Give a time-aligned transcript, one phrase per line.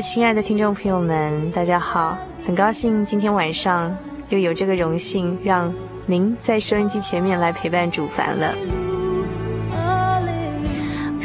[0.00, 2.18] 亲爱的听众朋友们，大家好！
[2.44, 3.96] 很高兴今天晚上
[4.28, 5.72] 又有这个荣幸，让
[6.04, 8.54] 您在收音机前面来陪伴主凡了。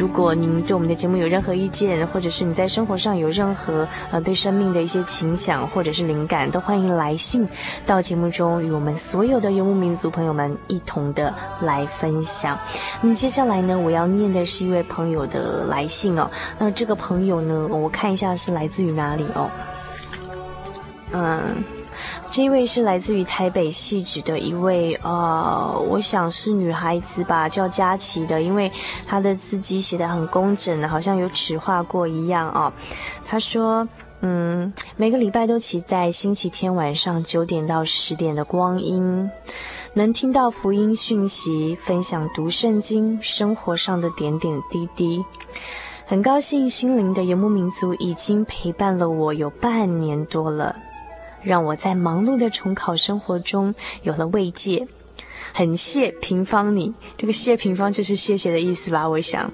[0.01, 7.47] 如果您对我们的节目有任何意见，或者是你在生活上有任何呃对生命的一些情想或者是灵感，都欢迎来信
[7.85, 12.57] 到节目中，与我们所有的游牧民族朋友们一同的来分享。
[12.99, 16.27] 那么接下来呢，我要念的是一位朋友的来信哦。
[16.57, 19.51] 那这个朋友呢，我看一下是来自于哪里哦。
[21.11, 21.63] 嗯。
[22.31, 28.71] 这一位是来自于台北汐止的一位，呃，我想是女孩子吧，叫佳琪的，因为
[29.05, 32.71] 她的字迹写得很工整的，好像有尺画过一样哦。
[33.25, 33.85] 她说，
[34.21, 39.29] 嗯，每个礼拜都期待星期天晚上九点到十点的光阴，
[39.93, 45.21] 能听到福音讯息，分享读圣经，生活上的点点滴滴。
[46.05, 50.77] 很高兴心灵的游牧民族已经陪伴了我有半年多了。
[51.43, 54.87] 让我在忙碌的重考生活中有了慰藉，
[55.53, 59.07] 很谢平方你，这个谢平方就是谢谢的意思吧？
[59.09, 59.51] 我想，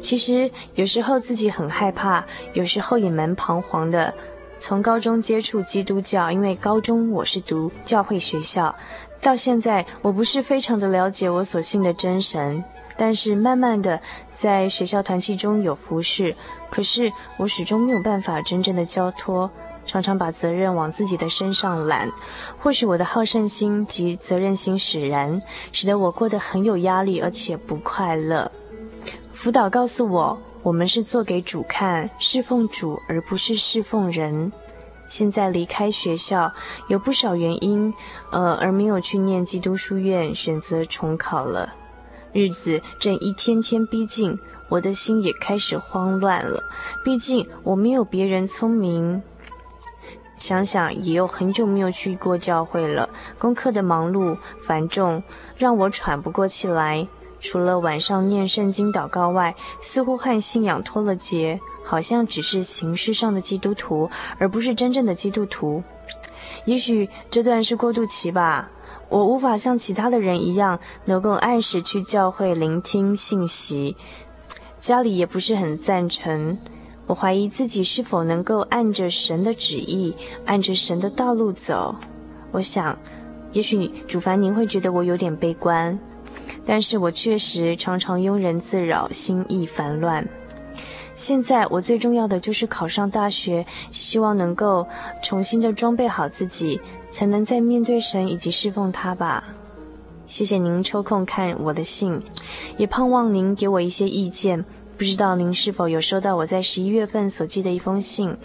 [0.00, 4.14] 其实有时候自己很害怕，有时候也蛮彷徨的。
[4.60, 8.74] 从高中接触基督教，因为高中我是读教会学校，
[9.20, 12.64] 到现在我不是非常的了解我所信的真神，
[12.96, 14.00] 但是慢慢的
[14.32, 16.34] 在学校团契中有服侍，
[16.70, 19.48] 可是我始终没有办法真正的交托。
[19.88, 22.12] 常常把责任往自己的身上揽，
[22.58, 25.40] 或许我的好胜心及责任心使然，
[25.72, 28.52] 使得我过得很有压力，而且不快乐。
[29.32, 34.52] 辅导告诉我，我们是做给主看，侍奉主，而不是侍奉人。
[35.08, 36.52] 现在离开学校，
[36.88, 37.94] 有不少原因，
[38.30, 41.72] 呃，而没有去念基督书院，选择重考了。
[42.34, 44.38] 日子正一天天逼近，
[44.68, 46.62] 我的心也开始慌乱了。
[47.02, 49.22] 毕竟我没有别人聪明。
[50.38, 55.22] 想想也有很久没有去过教会了，功课的忙碌繁重
[55.56, 57.08] 让我喘不过气来。
[57.40, 65.82] 除了晚上念圣经祷告外，似乎和信仰脱了节，好像只是形式上的基督徒，而不是真正的基督徒。
[66.64, 68.70] 也许这段是过渡期吧。
[69.08, 73.96] 我无法像其他的人一样，能够按时去教会聆听信息，
[74.78, 76.58] 家里也不是很赞成。
[77.08, 80.14] 我怀疑自己是否能够按着神的旨意，
[80.44, 81.96] 按着神的道路走。
[82.52, 82.96] 我想，
[83.52, 85.98] 也许主凡您会觉得我有点悲观，
[86.66, 90.28] 但是我确实常常庸人自扰，心意烦乱。
[91.14, 94.86] 现在我最重要的就是考上大学，希望能够
[95.22, 96.78] 重新的装备好自己，
[97.10, 99.42] 才能再面对神以及侍奉他吧。
[100.26, 102.20] 谢谢您抽空看我的信，
[102.76, 104.62] 也盼望您给我一些意见。
[104.98, 108.36] 不知道您是否有收到我在十一月份所寄的一封信？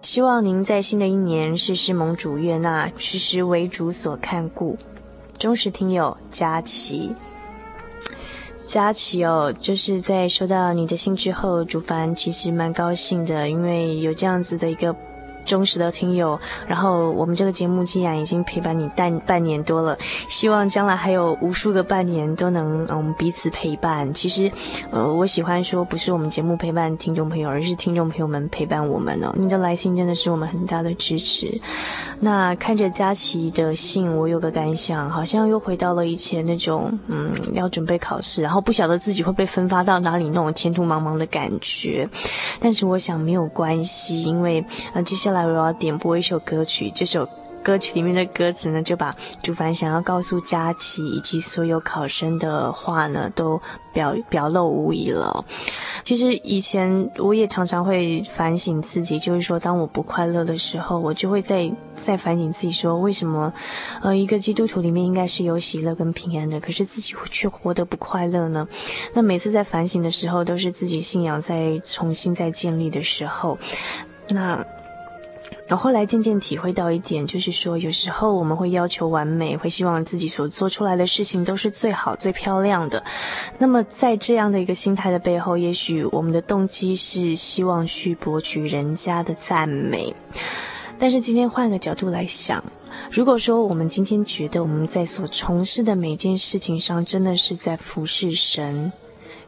[0.00, 4.78] 希望您在新的一年事事蒙主悦纳，时时为主所看顾。
[5.36, 7.10] 忠实听友佳琪，
[8.64, 14.94] 佳琪哦，就是在收到你的信之后，主凡其实蛮高兴的，因为有这样子的一个
[15.48, 16.38] 忠实的听友。
[16.66, 19.98] 然后我们这个节目既然已经陪伴你半半年多了，
[20.28, 24.12] 希望将来还有无数个半年都能嗯彼此陪伴。
[24.14, 24.52] 其实，
[24.90, 29.32] 呃，我喜欢说不是我们节目陪伴听众朋友，而是听众朋友们陪伴我们哦。
[29.36, 31.60] 你的来信真的是我们很大的支持。
[32.20, 42.08] 那看着佳琪的信，我有个感想，好像又回到了以前那种嗯要准备考试，然后不晓得自己会被分发到哪里那种前途茫茫的感觉。
[42.60, 47.28] 但是我想没有关系，因为呃接下来我要点播一首歌曲，这首。
[47.60, 53.60] 歌曲里面的歌词呢，就把主凡想要告诉佳琪以及所有考生的话呢，都
[53.92, 55.44] 表表露无遗了。
[56.02, 63.52] 其实以前我也常常会反省自己，就是说，当我不快乐的时候，我就会在在反省自己，说为什么，
[64.00, 68.66] 呃，一个基督徒里面应该是有喜乐跟平安的，可是自己却活得不快乐呢？
[69.12, 73.58] 那每次在反省的时候，都是自己信仰在重新再建立的时候，
[74.30, 74.64] 那。
[75.70, 83.04] 我后来渐渐体会到一点，就是说，有时候我们会要求完美，会希望自己所做出来的事情都是最好、最漂亮的。
[83.58, 90.14] 那么，在这样的一个心态的背后，也许我们的动机是希望去博取人家的赞美。
[90.98, 92.64] 但是今天换个角度来想，
[93.10, 98.90] 如果说我们今天觉得我们在所从事的每件事情上，真的是在服侍神。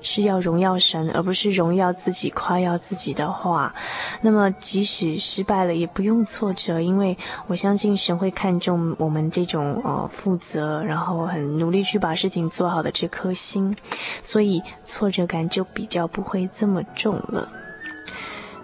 [0.03, 3.75] 是要荣耀神，而不是荣耀自己、夸耀自己的话，
[4.23, 7.17] 那么即使失败了，也不用挫折，因为
[7.47, 13.77] 我相信神会看重我们这种呃负责，然后很努力去把事情做好的这颗心，
[14.23, 17.49] 所以挫折感就比较不会这么重了。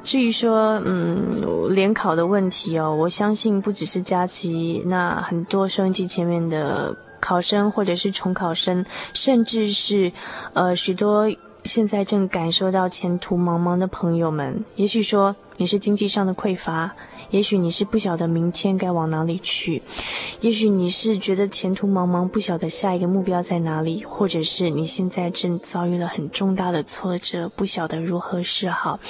[0.03, 6.97] 至于说嗯联考的问题哦，我相信不只是佳琪，那很多收音机前面的。
[7.27, 10.13] 考生或者是重考生，甚至是，
[10.53, 11.29] 呃，许多
[11.65, 16.95] 现在正感受到前途茫茫的朋友们，也许说你是经济上的匮乏，
[17.31, 19.83] 也许你是不晓得明天该往哪里去，
[20.41, 29.01] 也许你是觉得前途茫茫，不晓得下一个目标在哪里，或者是你现在正遭遇了很重大的挫折，不晓得如何是好。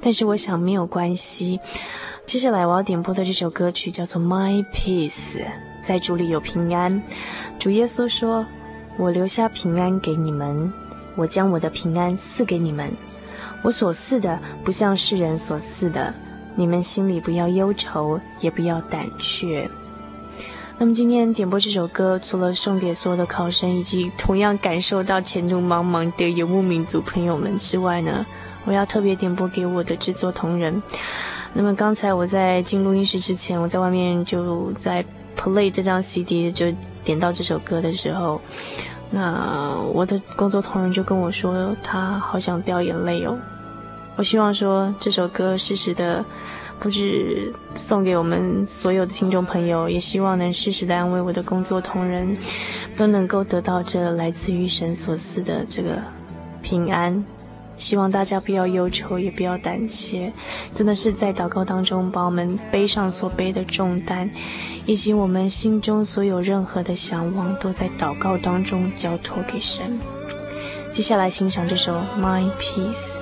[0.00, 1.58] 但是我想没有关系。
[2.24, 5.42] 接下来我要点播的这首歌曲叫做《My Peace》，
[5.86, 7.00] 在主里有平安。
[7.60, 8.44] 主耶稣说
[8.98, 10.72] ：“我留下平安给你们，
[11.14, 12.92] 我将我的平安赐给你们。
[13.62, 16.12] 我所赐的不像世人所赐的，
[16.56, 19.70] 你们心里不要忧愁，也不要胆怯。”
[20.76, 28.26] 那么今天点播这首歌，除了送给所有的考生以及同样感受到前途茫茫的游牧民族朋友们之外呢，
[28.64, 30.82] 我要特别点播给我的制作同仁。
[31.54, 35.02] 那么刚才我在进录音室之前，我在外面就在
[35.36, 36.66] play 这张 CD，就
[37.04, 38.40] 点到这首歌的时候，
[39.10, 43.38] 那我的工作同仁就跟我说，他好想掉眼泪哦。
[44.16, 46.24] 我希望说这首歌适时的，
[46.80, 52.36] 不止送给我们所有的听众朋友，也希望能适时的安慰我的工作同仁，
[52.96, 55.98] 都能够得到这来自于神所赐的这个
[56.62, 57.22] 平安。
[57.76, 60.32] 希望大家不要忧愁，也不要胆怯，
[60.72, 64.30] 真的是在祷告当中，把我们背上所背的重担，
[64.86, 70.00] 以及我们心中所有任何的向往，都在祷告当中交托给神。
[70.90, 73.18] 接下来欣赏这首《My Peace》。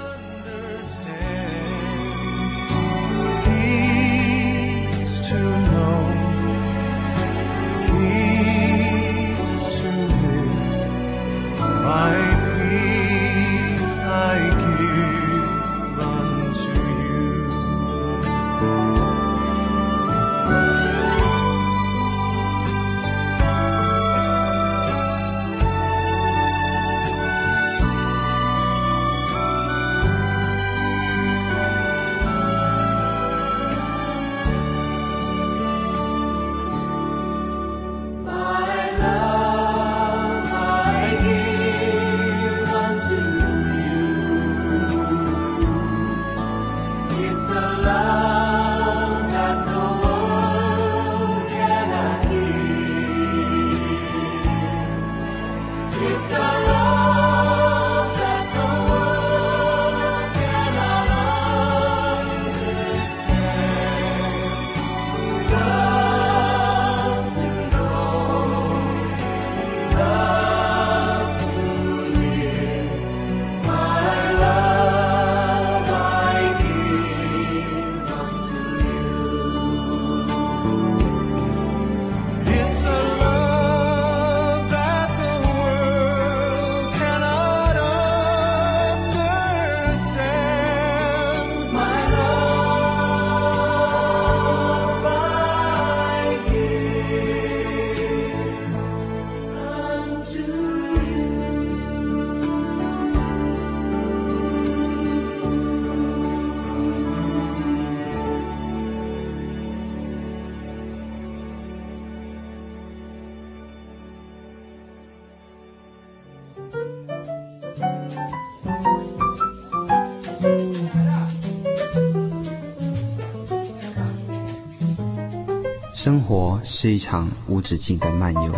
[126.04, 128.54] 生活是一场无止境的漫游，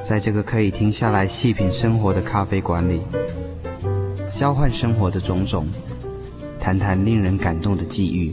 [0.00, 3.02] 在这个可以停下来细品生活的咖啡馆里，
[4.32, 5.66] 交换生活的种种，
[6.60, 8.32] 谈谈令人感动的际遇，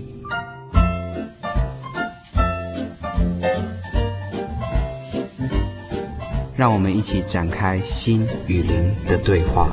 [6.55, 9.71] 让我们一起展开心与灵的对话。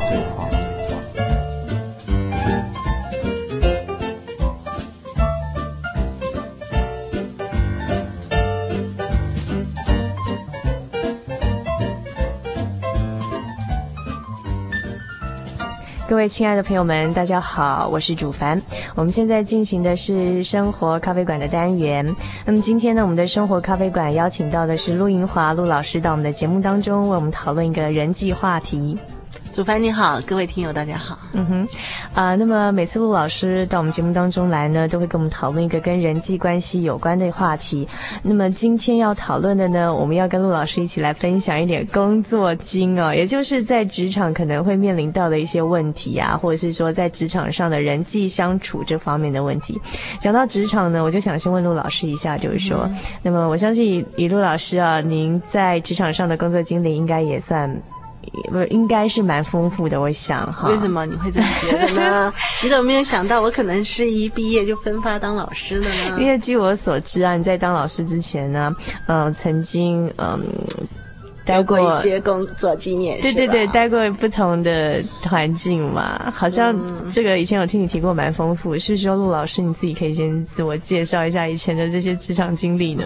[16.09, 18.63] 各位亲爱的朋友们，大家好，我是主凡。
[18.95, 22.15] 我们现在进行的是生活咖啡馆的单元。
[22.45, 28.97] 那么今天呢，我们的生活咖啡馆邀请到的是陆银华陆老师到我们的节目当中，为我们讨论一个人际话题。
[29.57, 31.19] 主凡你好，各位听友大家好。
[31.33, 31.65] 嗯哼，
[32.13, 37.89] 啊、呃，那么每次陆老师到我们节目当中来呢，都会跟我们讨论一个跟人际关系有关的话题。
[38.23, 49.81] 那么今天要讨论的呢，我们要跟陆老师一起来分享一点工作经哦，也就是在职场可能会面临到的一些问题啊，或者是说在职场上的人际相处这方面的问题。
[50.21, 57.75] 讲到职场呢，我就想先问陆老师一下，就是说，嗯、那么我相信以陆老师啊，您在职场上的工作经历应该也算。
[58.51, 60.69] 不应该是蛮丰富的，我想哈。
[60.69, 62.33] 为什么你会这么觉得呢？
[62.63, 66.19] 你怎么没有想到我可能是一毕业就分发当老师的呢？
[66.21, 68.75] 因为据我所知啊，你在当老师之前呢，
[69.07, 70.41] 嗯、呃，曾经嗯
[71.45, 76.33] 待过，过一些工作经验，对对对，待过不同的环境嘛。
[76.35, 76.75] 好像
[77.11, 83.05] 这个以前有听你提过蛮丰富，是不是说陆老师你自己可以先自我介绍一下以前的这些职场经历呢？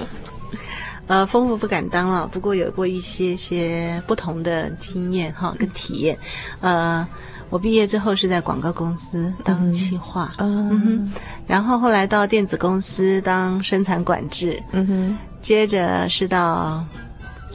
[1.10, 6.16] 呃，丰富不敢当了，不过有过一些些不同的经验哈，跟体验。
[6.60, 7.04] 呃，
[7.48, 11.12] 我毕业之后是在广告公司当企划，嗯，嗯哼，
[11.48, 16.84] 然后后来到电子公司当生产管制，嗯哼，接着是到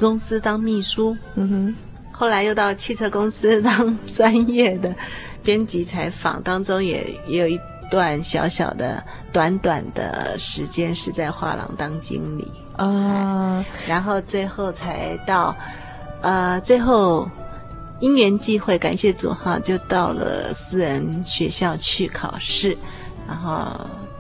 [0.02, 1.76] 公司当秘书，嗯哼，
[2.12, 4.94] 后来又到汽车公司当专业的
[5.42, 7.58] 编辑采访，当中也也有一
[7.90, 12.46] 段小小的短短的时间是在画廊当经理。
[12.78, 15.56] 啊、然后最后才到，
[16.22, 17.28] 呃，最后
[18.00, 22.78] 因缘际会，感谢主哈，就到了私人学校去考试，
[23.28, 23.66] 然后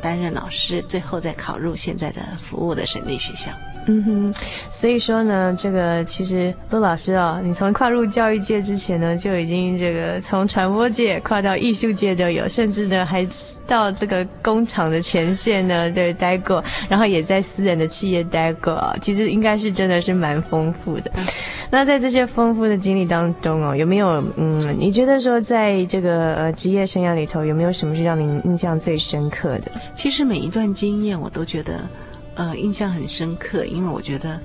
[0.01, 3.51] 担任老师，最后再考入现在的服务的省立学校。
[3.87, 4.33] 嗯哼，
[4.69, 13.27] 所以说呢，这个其实陆老师哦，你从跨入教育界之前呢，就已经这个从传播界跨到艺术界都有，甚至呢还
[13.67, 21.11] 到这个工厂的前线呢，对，待过，然后也在私人的企业待过，其实应该是真的是蛮丰富的。
[21.15, 21.23] 嗯。
[21.69, 29.71] 那在这些丰富的经历当中哦，有没有嗯，你觉得说在这个呃职业生涯里头，有没有什么是让您印象最深刻的？
[29.93, 31.79] 其实每一段经验我都觉得。
[32.35, 34.39] 呃，印象很深刻，因为我觉得，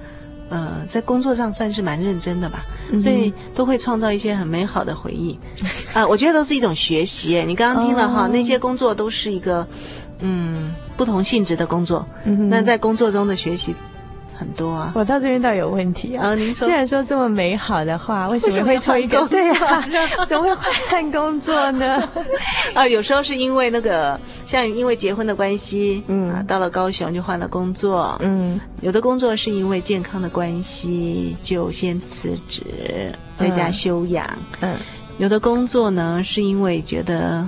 [0.48, 5.38] 呃，在工作上算是蛮认真的吧，嗯、所以都会创造一些很美好的回忆。
[5.94, 7.42] 啊、呃，我觉得都是一种学习。
[7.46, 9.66] 你刚刚听了哈、哦，那些工作都是一个，
[10.20, 12.06] 嗯，不同性质的工作。
[12.24, 13.74] 嗯、那在工作中的学习。
[14.40, 16.34] 很多啊，我到这边倒有问题啊。
[16.34, 19.84] 您说，既然说这么美好的话，为什么会从一个对啊，
[20.26, 20.54] 怎么会
[20.88, 22.02] 换工作呢？
[22.72, 34.26] 啊，有时候是因为那个，像因为结婚的关系，嗯，啊，到了高雄就换了工作，嗯，有的工作是因为健康的关系就先辞职，在家休养，
[34.60, 34.74] 嗯，
[35.18, 37.46] 有的工作呢是因为觉得，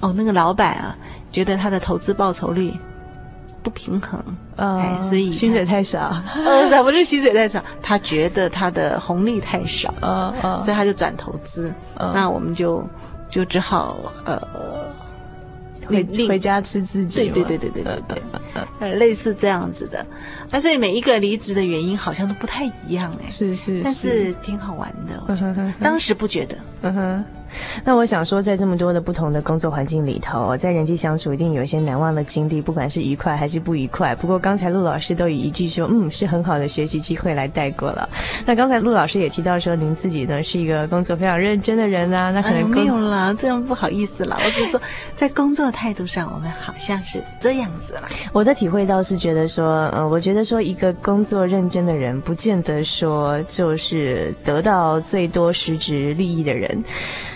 [0.00, 0.96] 哦，那个老板啊，
[1.30, 2.72] 觉得他的投资报酬率。
[3.62, 4.22] 不平衡，
[4.56, 6.14] 呃、哎，所以薪水太少。
[6.44, 11.72] 呃， 他不是薪水太少，他觉得他的红利太少，呃呃，所以他就转投资。
[11.96, 12.84] 呃、那我们就
[13.30, 14.40] 就只好呃
[15.86, 17.28] 回回家吃自己。
[17.30, 18.22] 对对对对对对
[18.80, 20.04] 对，类似这样子的。
[20.50, 25.22] 那所以每一个离职的原因好像都不太一样，哎，是是，是，但是挺好玩的。
[25.28, 27.24] 我觉得当时不觉得，嗯哼。
[27.84, 34.14] 那我想说，在这么多的不同的工作环境里头，在人际相处一定有一些难忘的经历，不管是愉快还是不愉快。
[34.14, 38.08] 不过刚才陆老师都以一句说，嗯，是很好的学习机会来带过了。
[38.46, 44.36] 那刚才陆老师也提到说，您自己呢是一个工作非常认真的人啊，那可能、哎、没有啦，这样不好意思了。
[44.44, 44.80] 我只是说，
[45.14, 48.02] 在工作态度上，我们好像是这样子了。
[48.32, 56.82] 我的体会倒是觉得说，呃，我觉得说一个工作认真的人，不见得说就是得到最多实质利益的人。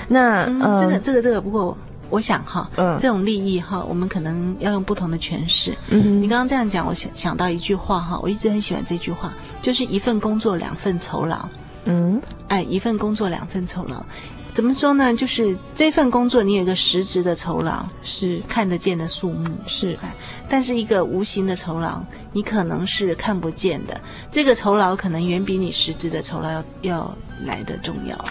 [0.09, 1.77] 那嗯，这个这个这个，不过
[2.11, 5.77] 我想哈，嗯，这种利益哈，我们可能要用不同的诠释。
[5.89, 11.49] 嗯，你刚刚这样讲，我想想到一句话哈，我一直很喜欢这句话，就是一份工作两份酬劳。
[11.85, 14.05] 嗯，哎，一份工作两份酬劳，
[14.53, 15.15] 怎么说呢？
[15.15, 19.97] 就是这份工作，你有一个实质的酬劳，是看得见的数目，是。
[20.49, 22.01] 但是一个无形的酬劳，
[22.33, 24.01] 你可能是看不见的。
[24.31, 28.25] 这个酬劳可能远比你实质的酬劳要要来的重要。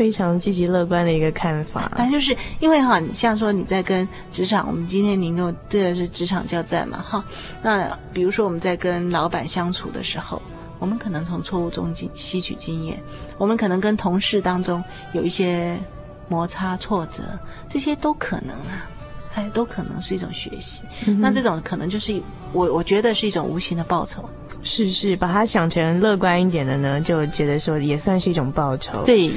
[0.00, 1.92] 非常积极乐观的一个看法。
[1.94, 7.22] 反正就是因为哈，你像说你在跟职场，我们今天您跟这个是职场交战嘛，哈。
[7.62, 10.40] 那比如说我们在跟老板相处的时候。
[10.78, 12.98] 我们可能从错误中经吸取经验，
[13.36, 15.78] 我们可能跟同事当中有一些
[16.26, 17.22] 摩擦挫折，
[17.68, 18.88] 这些都可能啊，
[19.34, 20.84] 哎，都可能是一种学习。
[21.06, 22.18] 嗯、那这种可能就是
[22.54, 24.26] 我我觉得是一种无形的报酬。
[24.62, 29.04] 是是，把它想成乐观一点的呢，就觉得说也算是一种报酬。
[29.04, 29.30] 对。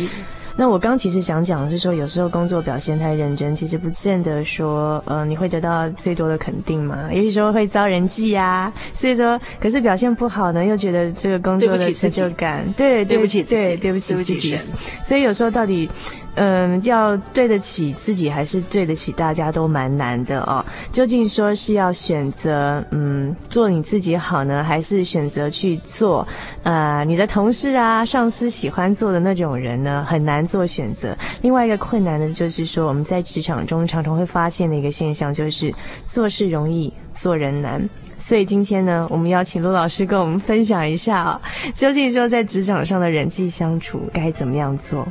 [0.55, 7.11] 那我刚其实想讲的是说，有时候工作表现太认真，其实不见得说，呃，你会得到最多的肯定嘛。
[7.11, 14.55] 有些时候会遭人忌啊，所以说，可是表现不好呢，又觉得这个工作的成就感，对对，对不起对对不起自己，
[15.03, 15.89] 所以有时候到底，
[16.35, 20.63] 嗯、呃，要对得起自己，还是对得起大家都蛮难的哦。
[20.91, 26.27] 究竟说是要选择，嗯，做你自己好呢，还是选择去做，
[26.61, 30.05] 呃，你的同事啊、上司喜欢做的那种人呢？
[30.07, 30.42] 很难。
[30.45, 35.73] 做选择，另外一个困难呢就是说，我们在职场中常常会发现的一个现象，就是
[36.05, 37.87] 做事容易，做人难。
[38.17, 41.41] 所以今天呢，我们邀请陆老师跟我们分享一下啊，
[41.73, 45.07] 究竟说在职场上的人际相处该怎么样做？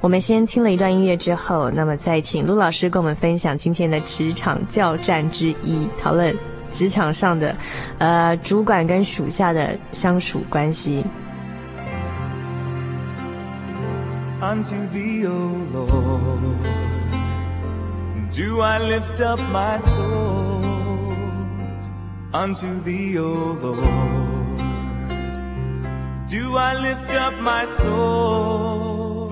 [0.00, 6.36] 我们先听了一段音乐之后，那么再请陆老师跟我们分享今天的职场教战之一，讨论
[6.70, 7.56] 职场上的
[7.98, 11.02] 呃主管跟属下的相处关系。
[14.40, 16.58] Unto thee, O Lord,
[18.32, 20.62] do I lift up my soul.
[22.34, 23.32] Unto thee, O
[23.64, 24.58] Lord,
[26.28, 29.30] do I lift up my soul.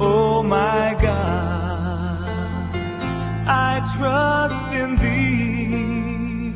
[0.00, 2.74] Oh my God,
[3.46, 6.54] I trust in thee.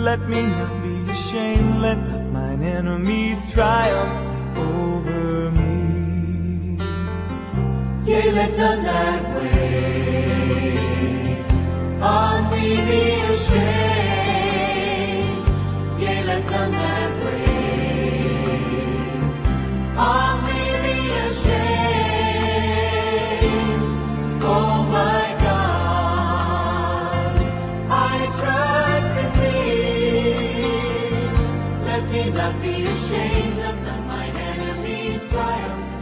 [0.00, 5.61] Let me not be ashamed, let not mine enemies triumph over me.
[8.04, 10.74] Yea, let none that wait
[12.02, 13.62] on thee be ashamed.
[16.00, 18.42] Yea, let none that wait
[19.96, 21.62] on thee be ashamed.
[24.42, 27.34] Oh my God,
[27.88, 30.74] I trust in thee.
[31.86, 36.01] Let me not be ashamed, let not mine enemies triumph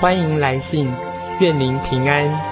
[0.00, 0.90] 欢迎来信，
[1.40, 2.49] 愿您平安。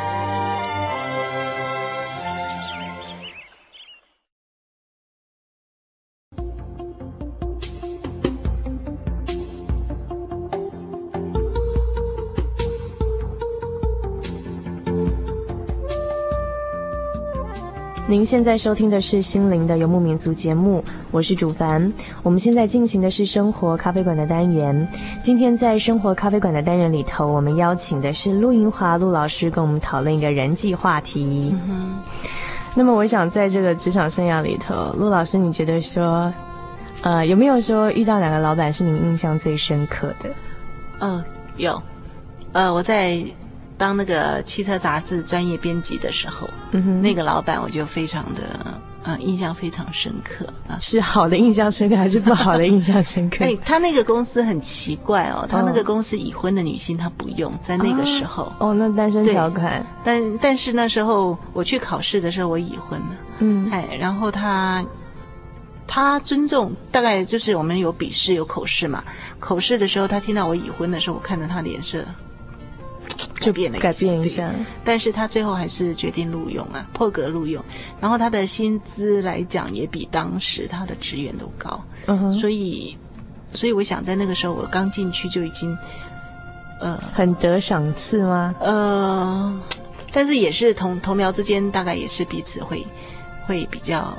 [18.19, 21.93] 您现在收听的是《心灵的游牧民族》节目，我是主凡。
[22.25, 24.89] 我们现在进行的是生活咖啡馆的单元。
[25.23, 31.57] 今天在生活咖啡馆的单元里头，我们邀请的是陆银华陆老师，跟我们讨论一个人际话题。
[32.75, 36.35] 那么，我想在这个职场生涯里头，陆老师，你觉得说，
[37.03, 40.29] 呃，有没有说遇到哪个老板是你印象最深刻的？
[40.99, 41.23] 嗯、
[41.57, 41.81] 有。
[42.51, 43.23] 呃，我在。
[43.79, 48.43] 当那个汽车杂志专业编辑的时候，嗯哼，那个老板我就非常的，
[49.05, 50.77] 嗯、呃，印象非常深刻啊。
[50.81, 53.45] 是好的印象深刻还是不好的印象深刻？
[53.47, 58.53] 哎，他那个公司很奇怪哦，他那个公司已婚的女性他不用，在那个时候。
[58.59, 59.87] 哦，哦，那单身条款。
[60.05, 63.07] 但但是那时候我去考试的时候我已婚了，
[63.39, 64.85] 嗯，哎，然后他
[65.87, 69.05] 他尊重，大概就是我们有笔试有口试嘛，
[69.39, 72.05] 口试的时候他听到我已婚的时候，我看着他脸色。
[73.49, 74.51] 就变了，改变一下，
[74.85, 77.65] 但是他最后还是决定录用啊，破格录用。
[77.99, 81.83] 然后他的薪资来讲，也比当时他的职员都高。
[82.05, 82.95] 嗯哼，所以
[83.55, 85.75] 所以我想在那个时候我刚进去就已经，
[86.83, 88.55] 呃，很得赏赐吗？
[88.61, 89.61] 呃，
[90.13, 92.87] 但是也是同同僚之间大概也是彼此会
[93.47, 94.15] 会比较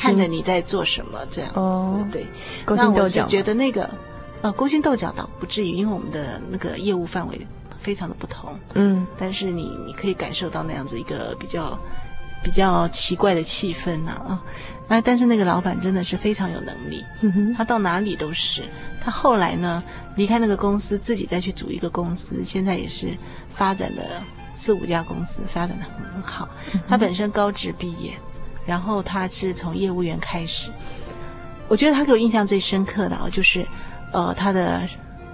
[0.00, 2.24] 看着你在做什么这样子，哦、对，
[2.64, 3.22] 勾心斗角。
[3.22, 3.90] 那我是觉得那个
[4.42, 7.44] 呃勾心斗角倒不至于，因为我们的那个业务范围
[7.84, 11.78] 非常的不同，嗯，但是你你可以感受到那样子一个比较
[12.42, 14.42] 比较奇怪的气氛呐啊，
[14.88, 18.64] 啊，但是那个老板真的是非常有能力，嗯，他到哪里都是。
[19.02, 19.84] 他后来呢
[20.16, 23.14] 离开那个公司，自己再去组一个公司，现在也是
[23.52, 24.02] 发展的
[24.54, 26.48] 四五家公司，发展的很好。
[26.72, 28.14] 嗯、他本身高职毕业，
[28.64, 30.70] 然后他是从业务员开始。
[31.68, 33.66] 我觉得他给我印象最深刻的啊，就是
[34.12, 34.88] 呃他的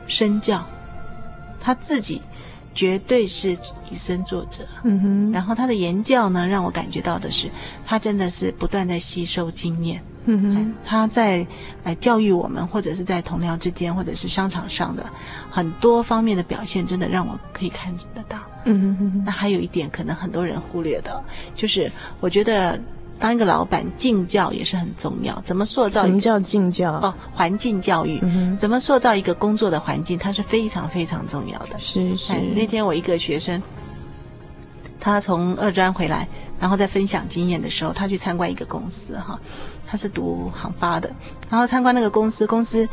[0.08, 0.66] 身教，
[1.60, 2.20] 他自己。
[2.74, 3.52] 绝对是
[3.90, 5.32] 以身作则，嗯哼。
[5.32, 7.48] 然后他的言教呢，让我感觉到的是，
[7.86, 10.02] 他真的是不断在吸收经验。
[10.26, 10.74] 嗯哼。
[10.84, 11.46] 他在
[11.84, 15.04] 呃教育我们，或者是在同僚之间，或者是商场上的
[15.50, 18.38] 很多方面的表现，真的让我可以看得到。
[18.64, 19.22] 嗯哼。
[19.24, 21.22] 那还有一点，可能很多人忽略的，
[21.54, 22.80] 就是我觉得。
[23.20, 25.38] 当一个老板，敬教也是很重要。
[25.42, 26.00] 怎么塑造？
[26.00, 26.92] 什么叫敬教？
[26.94, 28.18] 哦，环境教育。
[28.22, 28.56] 嗯。
[28.56, 30.18] 怎么塑造一个工作的环境？
[30.18, 31.78] 它是非常非常重要的。
[31.78, 32.32] 是是。
[32.54, 33.62] 那天我一个学生，
[34.98, 36.26] 他从二专回来，
[36.58, 39.38] 然后在分享经验的时候，他去参观一个公司哈，
[39.86, 41.10] 他是读航发的，
[41.50, 42.88] 然后参观那个公司，公司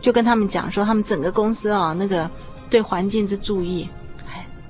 [0.00, 2.28] 就跟他们讲说，他们整个公司啊，那个
[2.68, 3.88] 对环境之注意。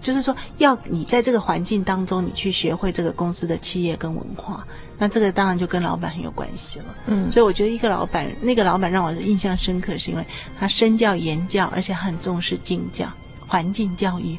[0.00, 4.64] 就是说，要你在这个环境当中，你去学会这个公司的企业跟文化，
[4.98, 6.84] 那这个当然就跟老板很有关系了。
[7.06, 10.26] 嗯，所以我觉得一个老板，那个老板让我印象深刻，是因为
[10.58, 13.06] 他身教言教，而且很重视敬教、
[13.46, 14.36] 环境教育，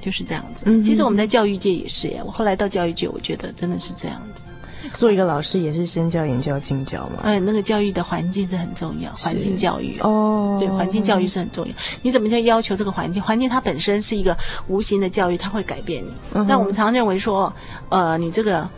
[0.00, 0.64] 就是这样子。
[0.66, 2.22] 嗯，其实我们在教育界也是耶。
[2.24, 4.46] 我后来到教育界，我觉得真的是这样子。
[4.92, 7.20] 做一个老师也是身教、言教、敬教嘛。
[7.22, 11.72] 哎，那个教育的环境是很重要，环境教育哦，对，环境教育是很重要。
[12.02, 13.20] 你怎么去要求这个环境？
[13.22, 14.36] 环境它本身是一个
[14.68, 16.14] 无形的教育，它会改变你。
[16.34, 17.50] 嗯、但我们常认为说，
[17.88, 18.68] 呃，你这个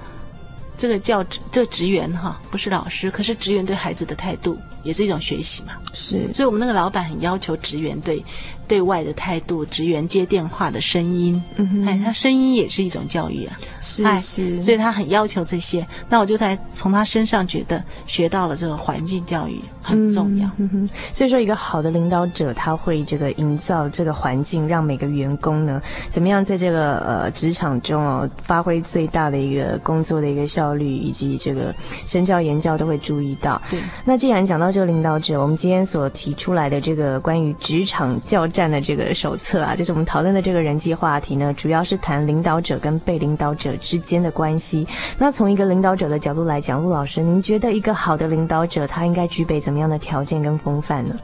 [0.77, 5.73] 这个教职这个职员哈，不是老师，可是职员对孩子的态度也是一种学习嘛。
[5.93, 8.25] 是，所以我们那个老板很要求职员对。
[8.69, 15.87] 对外的态度，职员接电话的声音，嗯哼，哎，他声音也是一种教育啊，是是，所以他很要求这些。
[16.09, 20.51] 那我就在从他身上觉得学到了这个环境教育很重要。
[20.57, 31.75] 嗯哼，所以说一个好的领导者，他会这个营造这个环境，让每个员工呢，怎么样在这个呃职场中哦，发挥最大的一个工作的一个效率，以及这个
[32.05, 33.61] 身教言教都会注意到。
[33.71, 44.87] 对，那既然讲到这个领导者，我们今天所提出来的这个关于职场教战的这个手册啊，就是我们讨论的这个人际话题呢，主要是谈领导者跟被领导者之间的关系。
[45.19, 51.15] 那从一个领导者的角度来讲，陆老师，您觉得一个好的领导者他应该具备怎么样的条件跟风范呢？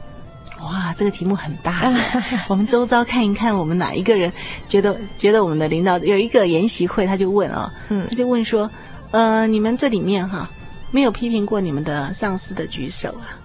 [0.61, 1.91] 哇，这个题目很大。
[2.47, 4.31] 我们周遭看一看，我们哪一个人
[4.67, 8.69] 觉得觉得我们的领导有一个研习会，他就问啊，嗯，他就问说，
[9.11, 10.47] 呃，你们这里面哈
[10.91, 13.35] 没有批评过你们的上司的举手啊？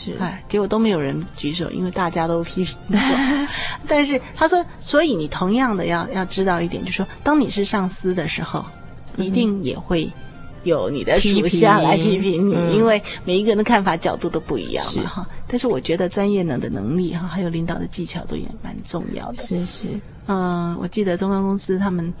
[0.00, 2.98] 是，哎，结果都没有人举手，因为大家都批评过。
[3.86, 8.64] 但是他说，所以你同样的要要知道一点，就是说，当你是上司的时候，
[9.16, 10.10] 一定也会
[10.64, 15.26] 有你的属下来批评你，嗯，因为每一个人的看法角度都不一样嘛，哈。
[15.46, 19.36] 但是我觉得专业能的能力哈，还有领导的技巧都也蛮重要的。
[19.36, 19.88] 是是，
[20.28, 22.12] 嗯，我记得中钢公司他们，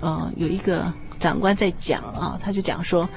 [0.00, 3.08] 呃，有一个长官在讲啊，他就讲说，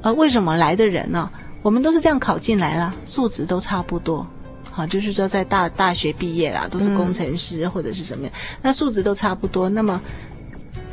[0.00, 1.30] 呃，为什么来的人呢？
[1.62, 4.26] 我们都是这样考进来啦，素质都差不多，
[4.70, 9.68] 好，就是说在大大学毕业啦，都是工程师或者是什么样，嗯、那素质都差不多。
[9.68, 10.00] 那么，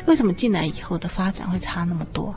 [0.05, 2.35] 为什么进来以后的发展会差那么多？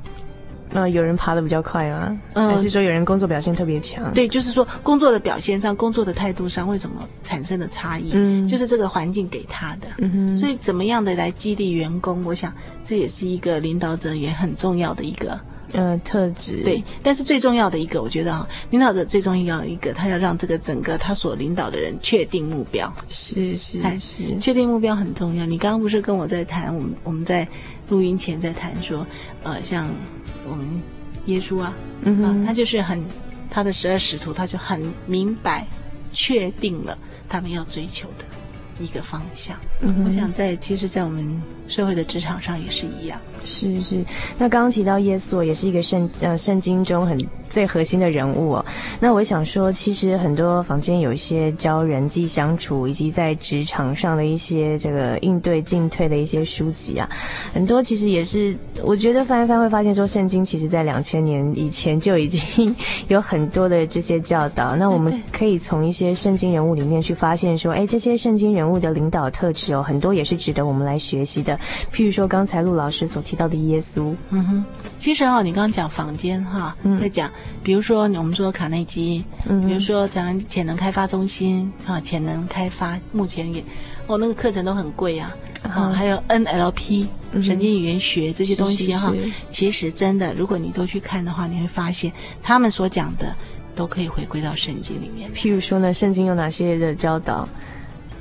[0.73, 2.17] 呃，有人爬得比较快吗？
[2.35, 4.13] 嗯，还是说有人工作表现特别强？
[4.15, 8.11] 对，就是说工作的表现上、工作的态度上，为什么产生了差异？
[8.13, 9.89] 嗯，就是这个环境给他的。
[9.99, 12.25] 嗯哼，所以怎么样的来激励员工？
[12.25, 15.37] 我想这也是一个领导者也很重要的一个。
[15.73, 16.63] 呃，特质。
[16.65, 25.47] 对，但是最重要的一个，我觉得啊，领导者最重要的一个，他要让这个整个他所领导的人确定目标，是是是，确定目标很重要。
[25.47, 27.47] 你刚刚不是跟我在谈，我们我们在
[27.89, 29.07] 录音前在谈说，
[29.43, 29.89] 呃，像
[30.49, 30.67] 我们
[31.27, 33.03] 耶稣啊，嗯他就是很
[33.51, 35.67] 他的十二使徒，他就很明白
[36.13, 36.97] 确定了
[37.29, 38.25] 他们要追求的，
[38.81, 39.57] 一个方向。
[39.81, 43.19] 嗯，我想在其实，在我们社会的职场上也是一样。
[43.43, 44.05] 是是，
[44.37, 48.67] 那刚刚提到耶稣也是一个圣呃圣经中很最核心的人物哦。
[49.01, 57.09] 那我想说，其实很多坊间有一些教人际相处以及在职场上的一些这个应对进退的一些书籍啊，
[57.55, 62.77] 很多其实也是我觉得翻一翻会发现说，圣经其实在两千年以前就已经
[63.09, 64.77] 有很多的这些教导。
[64.77, 71.59] 那我们可以从一些圣经人物里面去发现说，哎，这些圣经人物的领导特质哦，很多也是值得我们来学习的。
[71.93, 74.65] 譬如说刚才陆老师所提到的耶稣，嗯哼，
[74.99, 77.31] 其实哈，你刚刚讲房间哈，在讲，
[77.63, 83.65] 比如说我们说卡内基，嗯，比如说咱们潜能开发中心啊，潜能开发目前也，
[84.07, 87.07] 哦，那个课程都很贵啊，啊，还有 NLP
[87.43, 89.13] 神经语言学这些东西哈，
[89.51, 93.35] 其实真的，如果你都去看的话，你会发现他们所讲的
[93.75, 95.31] 都可以回归到圣经里面。
[95.33, 97.49] 譬如说呢，圣经有哪些的教导？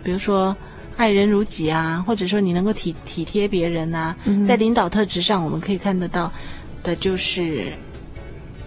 [0.03, 0.55] 比如说。
[0.97, 6.29] 爱人如己啊，或者说你能够体体贴别人啊，嗯、在领导特质上，我们可以看得到
[6.83, 7.71] 的就是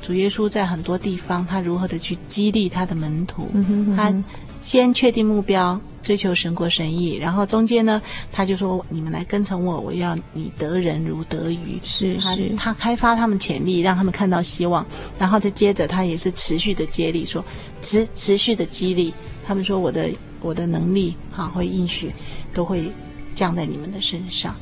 [0.01, 3.51] 主耶稣在很多地方他如何的去激励他的门徒。
[3.53, 4.25] 嗯哼嗯哼，他
[4.62, 8.01] 先确定目标，追求神国神意，然后中间呢，
[8.33, 14.87] 他就说：“你们来跟从我，我要你得人如得鱼。”是是他，他开发他们潜力，让他们看到希望，
[15.18, 17.45] 然后再接着他也是持续的接力，说
[17.83, 19.12] 持持续的激励
[19.47, 20.09] 他们说我的。
[20.42, 22.12] 我的能力哈会应许，
[22.52, 22.90] 都会
[23.35, 24.55] 降在你们的身上。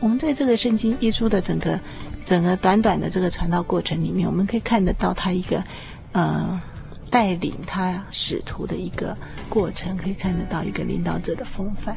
[0.00, 1.78] 我们在这个圣经耶稣的整个
[2.24, 5.62] 整个短短的这个传道过程里面，我们可以看得到他一个
[6.10, 6.60] 呃
[7.08, 9.16] 带领他使徒的一个
[9.48, 11.94] 过程，可以看得到一个领导者的风范。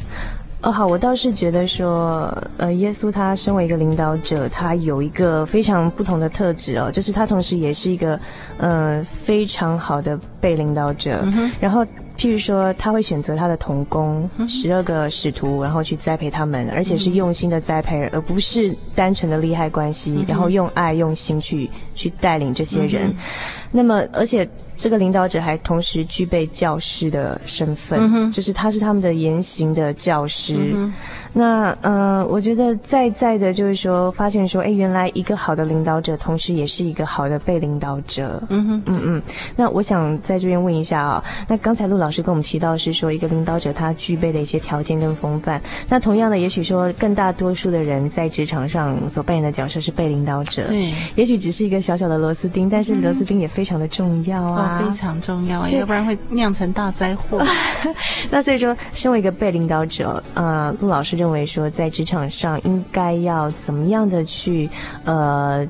[0.62, 8.20] 哦，好，我倒是觉得说，呃，耶稣他身为一个领导者，他有一个非常不同的特质哦，就是他同时也是一个
[8.58, 11.84] 呃非常好的被领导者，嗯、然后。
[12.18, 23.14] 譬如说，他会选择他的童工十二个使徒，然后去栽培他们，而且是用心的栽培，而不是单纯的利害关系，然后用爱用心去去带领这些人。
[23.72, 30.56] 那么，而且这个领导者还同时具备教师的身份，就是他是他们的言行的教师。
[31.38, 38.42] 那呃，我觉得在在的就是说，发现说，哎，原来一个好的领导者，同时也是一个好的被领导者。
[38.50, 39.22] 嗯哼，嗯嗯。
[39.54, 45.62] 那我想在这边问一下啊，那刚才陆老师跟我们提到是说，一个领导者他具备的一些条件跟风范。
[45.90, 50.68] 那同样的，也许说更大多数的人在职场上所扮演的角色是被领导者。
[50.68, 57.44] 对，也许只是一个小小的螺丝钉，但是螺丝钉也非常的重要啊，哦、非常重要啊，要不然会酿成大灾祸。
[58.30, 61.16] 那所以说，身为一个被领导者，呃，陆老师。
[61.16, 64.70] 认为说，在职场上应该要怎么样的去
[65.06, 65.66] 呃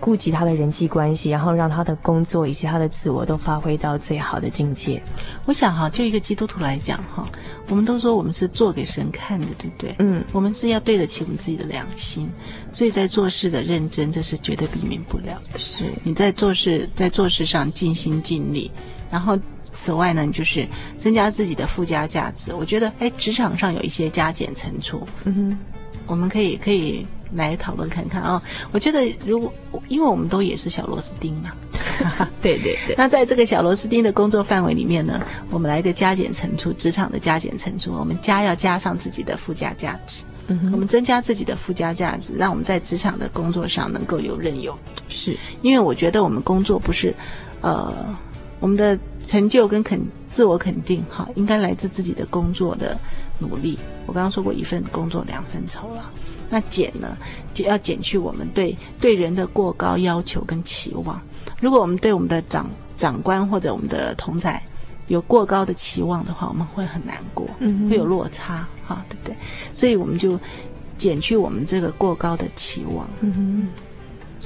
[0.00, 5.00] 顾及他的人际关系，然后让他的工作以及他的自我都发挥到最好的境界。
[5.44, 7.28] 我想哈，就一个基督徒来讲哈，
[7.68, 9.94] 我们都说我们是做给神看的，对不对？
[9.98, 12.28] 嗯，我们是要对得起我们自己的良心，
[12.72, 15.58] 所以在做事的认真，这是绝对避免不了的。
[15.58, 18.70] 是你在做事，在做事上尽心尽力，
[19.10, 19.38] 然后。
[19.72, 22.52] 此外呢，就是增加自己的附加价值。
[22.52, 25.58] 我觉得，哎，职场上有一些加减乘除，嗯哼，
[26.08, 28.42] 我们可以可以来讨论看看啊、哦。
[28.72, 29.52] 我觉得，如果
[29.88, 31.50] 因为我们都也是小螺丝钉嘛，
[32.42, 32.94] 对对对。
[32.96, 40.22] 那在这个小螺丝钉的工作范围里面呢，我们来一个加减乘除，职场的加减乘除，我们加要加上自己的附加价值，
[40.72, 45.12] 我们增加自己的附加价值，让我们在职场的工作上能够游刃有余。
[45.12, 47.14] 是因为我觉得我们工作不是，
[47.60, 47.92] 呃。
[48.58, 52.94] 我们的成就跟肯自我肯定，哈，应该来自自己的工作的
[53.38, 53.78] 努力。
[54.04, 56.02] 我刚刚说过，一份工作两份酬劳。
[56.50, 57.16] 那减呢？
[57.54, 61.18] 就要减去我们对对人的过高要求跟期望。
[61.60, 64.58] 如果我们对我们的长长官或者我们的同侪
[65.08, 69.36] 有过高的期望的话，我们会很难过，嗯，会有落差，哈，对不对？
[69.72, 70.38] 所以我们就
[70.96, 73.68] 减去我们这个过高的期望，嗯哼。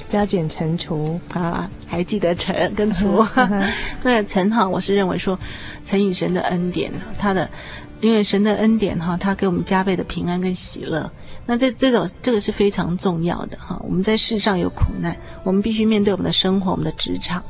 [0.09, 3.25] 加减乘除啊，还记得乘跟除？
[4.03, 5.39] 那乘哈，我是认为说，
[5.85, 7.49] 乘以神的恩典呢，他的，
[8.01, 11.09] 因为神的恩典哈，他给我们加倍的平安跟喜乐。
[11.45, 13.79] 那这这种这个是非常重要的哈。
[13.87, 17.43] 我们在世上有苦难，我们必须面对我们的生活，我们的职场。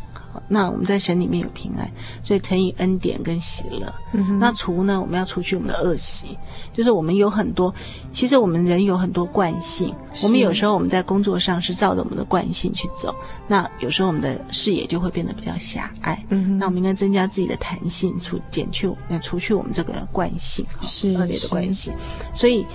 [0.50, 1.90] 那我们在神里面有平安，
[2.22, 3.92] 所以乘以恩典跟喜乐。
[4.14, 6.38] 嗯、那除呢，我们要除去我们的恶习。
[6.74, 7.74] 就是我们有很多，
[8.12, 9.96] 其实我们人有很多惯性。
[10.22, 13.16] 我们有时候我们在工作上是照着我们的惯性去走，
[13.48, 16.22] 那有时候我们的视野就会变得比较狭隘。
[16.30, 21.94] 嗯，那我们应该增加自己的弹性，除减去呃除去我们这个惯性，是恶劣的惯性。
[22.34, 22.66] 所以，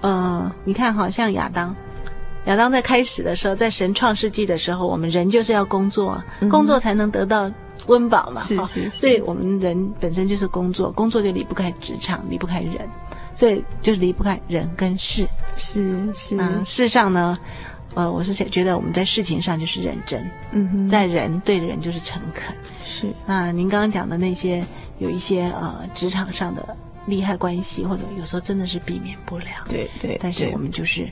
[0.00, 1.74] 呃，你看，好像亚当，
[2.46, 7.50] 亚当在开始的时候，在神创世纪的时候，我们人就是要工作，嗯、工作才能得到
[7.86, 8.40] 温饱嘛。
[8.40, 8.88] 是是，是。
[8.90, 12.88] 所以我们人本身就是工作，工作就离不开职场，离不开人。
[13.32, 15.26] 所以就离不开人跟事。
[15.56, 17.38] 是是，嗯，事上呢，
[17.94, 22.54] 呃，我是想觉得我们在事情上就是认真，嗯哼，在人对人就是诚恳。
[22.84, 24.62] 是，那您刚刚讲的那些
[24.98, 26.76] 有一些呃职场上的
[27.10, 29.46] 利害关系，或者有时候真的是避免不了。
[29.68, 31.10] 对对，但是我们就是。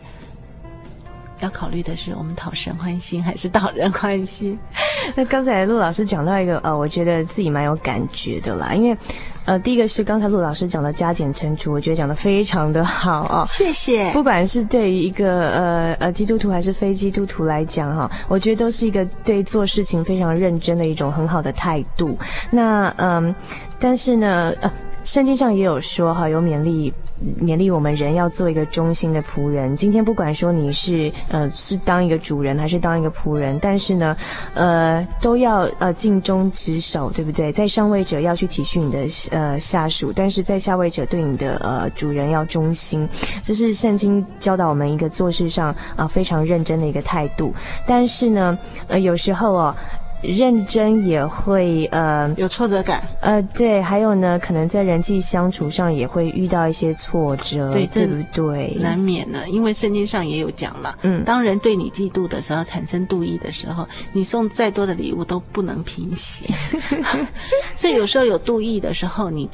[1.40, 4.58] 要考虑的是，我们讨神欢心还是讨人欢心？
[5.14, 8.98] 那刚才陆老师讲到一个呃，我觉得自己蛮有感觉的啦，因为
[9.44, 14.10] 呃，第一个是刚才陆老师讲的加减乘除，我觉得讲的非常的好啊，谢谢。
[14.10, 22.18] 不管是对于一个呃呃基督徒还是非基督徒来讲哈，我觉得都是一个对做事情非常认真的一种很好的态度。
[22.50, 23.36] 那嗯、呃，
[23.78, 24.68] 但是呢，呃，
[25.08, 26.92] 圣经上也有说哈，有勉励。
[27.40, 29.74] 勉励我们人要做一个忠心的仆人。
[29.74, 34.16] 今天不管说你是呃是当一个主人还是当一个仆人，但是呢，
[34.54, 37.50] 呃都要呃尽忠职守，对不对？
[37.50, 38.98] 在上位者要去体恤你的
[39.30, 43.08] 呃下属，但是在下位者对你的呃主人要忠心。
[43.42, 47.52] 这是圣经教导我们一个做事上啊、非常认真的一个态度。
[47.84, 48.56] 但是呢，
[48.88, 49.74] 呃有时候哦。
[50.22, 58.76] 认真也会呃有挫折感，呃对，还有呢，可能在人际相处上也会遇到一些挫折，对，对不对？
[58.80, 66.46] 难免呢，因为圣经上也有讲了，嗯，当人对你嫉妒的时候，产生妒意的时候，你送再多的礼物都不能平息，
[67.76, 69.48] 所以有时候有妒意的时候，你。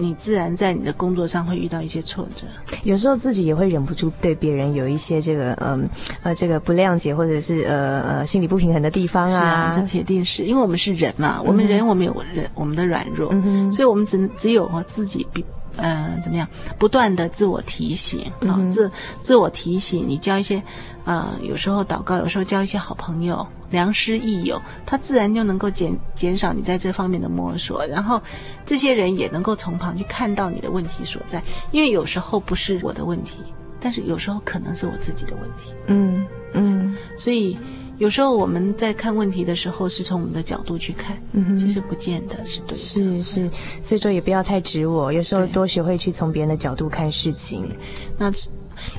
[0.00, 2.46] 你自然在你的工作上会遇到一些挫折，
[2.84, 5.86] 有时候自己也会忍不住对别人有一些这个嗯
[6.22, 9.74] 呃这个不谅解，或者是呃呃心理不平衡的地方啊。
[9.74, 15.44] 是啊，这铁定是因为我们是人嘛，我们人我们有人我们的软弱，嗯、所以我们只只有自己比
[15.76, 20.62] 嗯、呃、怎么样不断的自我提醒啊，自自我提醒，你交一些
[21.04, 23.46] 呃有时候祷告，有时候交一些好朋友。
[23.70, 28.20] 良师益友，他自然就能够减减少你在这方面的摸索，然后
[28.64, 33.38] 这些人也能够从旁去看到你的问题所在，因为有时候不是我的问题，
[33.80, 35.72] 但是有时候可能是我自己的问题。
[35.86, 37.56] 嗯嗯，所以
[37.98, 42.76] 有时候我们在看问题的时候，是从我们的角度去看，嗯，其实不见得是对的。
[42.76, 47.70] 是是，所以说也不要太执我，有时候多学会去从别人的角度看事情。
[48.18, 48.32] 那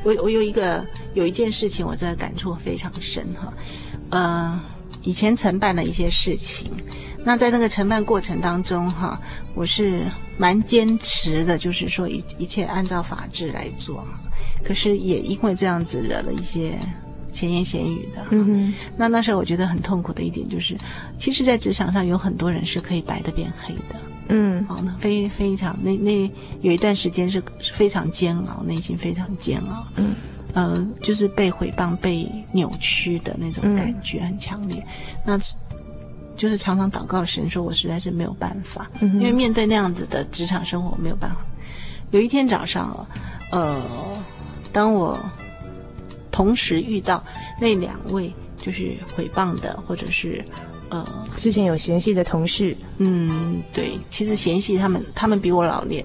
[0.04, 3.52] 我我有一个有一件事情，我真的感触非常深哈。
[4.12, 4.60] 呃，
[5.04, 6.70] 以前承办的一些事情，
[7.24, 9.20] 那在那个承办过程当中，哈，
[9.56, 10.06] 我是
[10.38, 14.06] 蛮坚持的，就是说一一切按照法制来做。
[14.64, 16.74] 可是也因为这样子惹了一些
[17.32, 18.74] 闲言闲语的，嗯哼。
[18.98, 20.76] 那那时候我觉得很痛苦的一点就是，
[21.18, 23.96] 其实，在职场上有很多人是可以白的变黑的，
[24.30, 30.14] 嗯，好，那非非常那那有一段时间是是非常煎熬，内心非常煎熬，嗯。
[30.54, 34.84] 呃，就是被毁谤、被扭曲的那种感觉很强烈，
[35.26, 35.40] 嗯、那
[36.36, 41.38] 就是常常祷告神说，我实在是没有办法，嗯、因为面对那样子的职场生活没有办法。
[42.12, 43.08] 有一天早上，
[43.52, 43.82] 呃，
[44.74, 45.18] 当我
[46.32, 47.24] 同时遇到
[47.60, 50.44] 那两位就是毁谤的，或者是
[50.90, 56.04] 呃之前有嫌隙的同事，嗯，对，其实嫌隙他们，他们比我老练。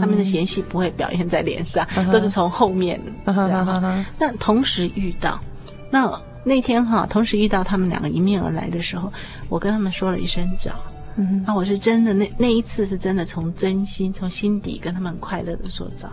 [0.00, 2.10] 他们的嫌隙不会表现在脸上，uh.
[2.10, 3.00] 都是从后面。
[3.24, 5.40] Uh 那同时遇到，
[5.90, 9.12] 那那天哈，同时遇到他们两个迎面而来的时候，
[9.48, 10.72] 我跟他们说了一声早。
[11.16, 11.44] 嗯、uh.
[11.46, 16.10] 那我是真的，那那一次是真的从真心、从心底跟他们快乐的说早。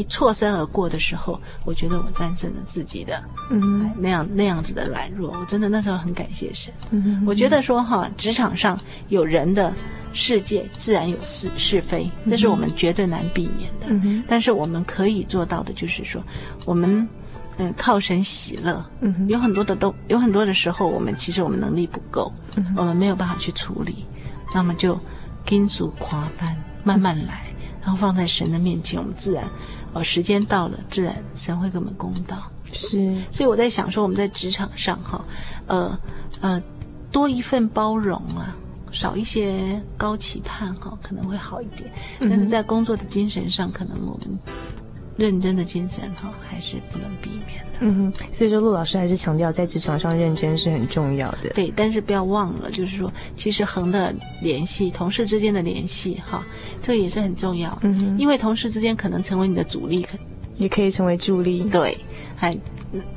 [0.00, 6.72] 一错身而过的时候，我觉得我战胜了自己的，嗯、uh 那样那样子的软弱，我真的那时候很感谢神。
[6.90, 7.24] 嗯、uh.
[7.26, 9.72] 我觉得说哈，职场上有人的。
[10.12, 13.86] 世界自然有是是非，这是我们绝对难避免的。
[13.90, 16.20] 嗯、但是我们可以做到的，就是说，
[16.64, 17.08] 我们
[17.58, 18.84] 嗯、呃、靠神喜乐。
[19.02, 24.04] 嗯，有很多的都有很多的时候，我们其实我们能力不够，嗯、我们没有办法去处理，
[24.52, 24.98] 那么就
[25.46, 29.44] 金属夸班慢慢来、嗯，然后放在神的面前，我们自然
[29.92, 32.36] 哦，时间到了，自然神会给我们公道。
[32.72, 35.24] 是，所以我在想说，我们在职场上哈，
[35.66, 35.98] 呃
[36.40, 36.62] 呃，
[37.10, 38.56] 多一份包容啊。
[38.92, 41.88] 少一些高期盼哈，可能会好一点。
[42.18, 44.36] 但是在工作的精神上，可能我们
[45.16, 47.69] 认真的精神哈，还是不能避免的。
[47.80, 51.50] 嗯哼，所以说陆老师还是强调，在职场上认真是很重要的。
[51.54, 56.46] 对，但是不要忘了，就是说，其实横的联系，同事之间的联系哈，
[56.80, 57.76] 这个也是很重要。
[57.82, 60.18] 嗯哼，因为同事之间可能成为你的主力，可
[60.56, 61.62] 也可以成为助力。
[61.70, 61.96] 对，
[62.36, 62.56] 还。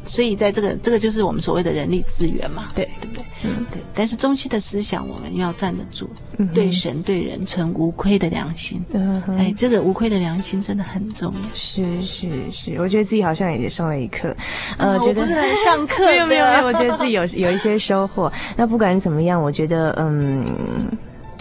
[0.05, 3.25] 所以，在这个这个就是我们所谓的人力资源嘛，对对不对？
[3.43, 3.81] 嗯，对。
[3.93, 8.83] 但是中期的思想，我们要站得住，嗯、对神对人存无愧的良心。
[8.91, 11.39] 嗯，哎，这个无愧的良心真的很重要。
[11.53, 14.35] 是是是，我觉得自己好像也上了一课。
[14.77, 18.31] 呃，我不是来上课， 没有没有没有，我觉得自己有有一些收获。
[18.55, 20.45] 那不管怎么样，我觉得嗯。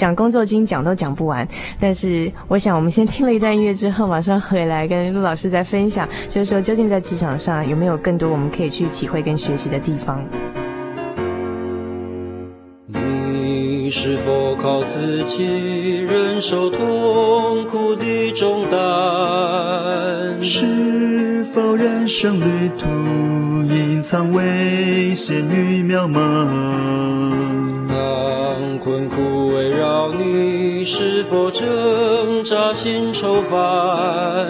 [0.03, 1.47] 讲工作经讲都讲不完。
[1.79, 10.21] 但是我想，我们先听了一段音乐之后，马上回来跟陆老师再分享，就是说究竟在职场上有没有更多我们可以去体会跟学习的地方。
[12.89, 20.43] 你是否靠自己忍受痛苦的重担？
[20.43, 22.89] 是否人生旅途
[23.73, 27.12] 隐藏危险与渺茫？
[28.83, 34.49] 困苦围绕你，是否挣扎心愁烦？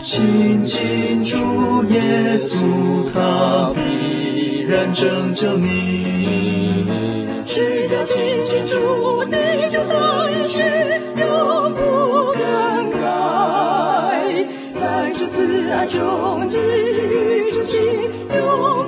[0.00, 6.86] 亲近主耶稣，他必然拯救你。
[7.44, 8.16] 只要亲
[8.48, 10.62] 近主，你就得应许，
[11.20, 13.04] 永不更改。
[14.72, 17.78] 在主慈爱中，日日与主行，
[18.34, 18.83] 永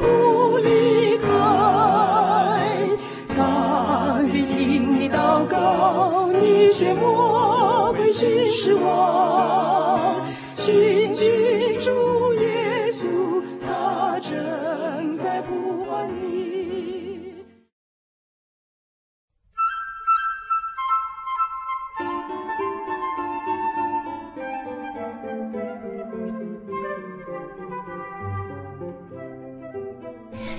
[8.56, 9.65] 是我。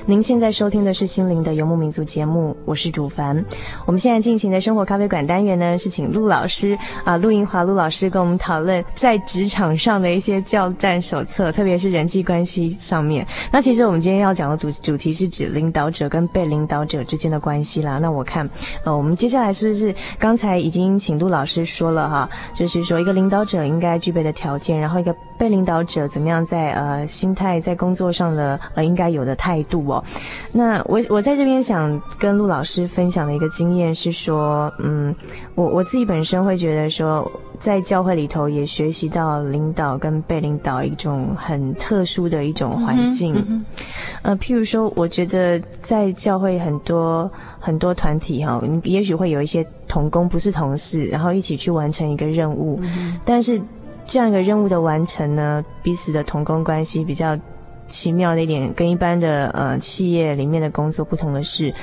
[0.10, 3.43] 您现在收听的是《心灵的游牧民族》节目，我是主凡。
[3.86, 13.28] 我们现在进行的生活咖啡馆单元呢，是请陆老师啊，陆英华陆老师跟我们讨论在职场上的一些教战手册，特别是人际关系上面。
[13.51, 17.97] 那其实我们今天要讲的主主题是指领导者跟被领导者之间的关系啦。
[17.97, 18.49] 那我看，
[18.86, 29.96] 呃，我们接下来是不是刚才已经请陆老师说了哈，就是说一个领导者应该具备的条件，然后一个被领导者怎么样在呃心态在工作上的呃应该有的态度哦。
[30.51, 35.15] 那我我在这边想跟陆老师分享的一个经验是说，嗯，
[35.55, 37.29] 我我自己本身会觉得说，
[37.59, 43.65] 在教会里头也学习到领导跟被领导一种很特殊的一种环境，嗯嗯、
[44.23, 47.29] 呃，譬如说，我觉得在教会很多
[47.59, 53.61] 很多团体哈，你也许会有一些同工不是同事，然后一起去完成一个任务，嗯、但是
[54.05, 57.37] 这样一个任务的完成呢，彼此的同工关系比较。
[57.88, 61.73] 奇妙的一点，跟一般的呃企业里面的工作不同的是，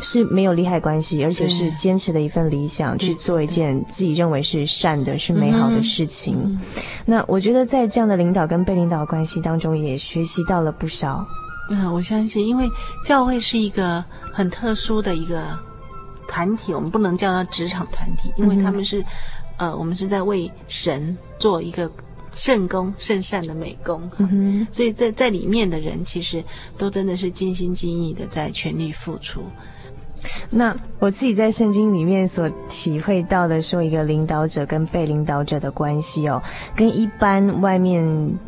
[0.00, 6.36] 是没有利害关系，而且是坚持的一份理想去做一件自己认为是善的、是美好的事情。
[6.44, 6.60] 嗯、
[7.04, 11.26] 那我觉得在这样的领导跟被领导关系当中，也学习到了不少。
[11.70, 12.70] 嗯，我相信，因为
[13.04, 15.42] 教会是一个很特殊的一个
[16.28, 19.00] 团体，我们不能叫它职场团体，因为他们是、
[19.58, 21.90] 嗯、呃，我们是在为神做一个。
[22.36, 26.44] 圣功圣善的美工，嗯，所以在在里面的人其实
[26.78, 29.42] 都真的是尽心尽意的在全力付出。
[30.48, 36.40] 那我自己在圣经里面所体会到的，说一个领导者跟被领导者的关系哦，
[36.76, 38.38] 跟一般外面。